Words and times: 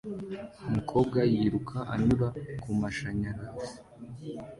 Umukobwa 0.69 1.19
yiruka 1.33 1.77
anyura 1.93 2.27
kumashanyarazi 2.61 3.73